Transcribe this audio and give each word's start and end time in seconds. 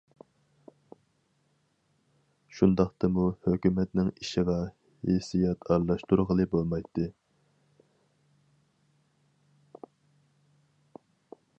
شۇنداقتىمۇ 2.59 3.25
ھۆكۈمەتنىڭ 3.49 4.09
ئىشىغا 4.23 4.57
ھېسسىيات 5.11 5.69
ئارىلاشتۇرغىلى 5.69 6.49
بولمايتتى. 6.55 7.09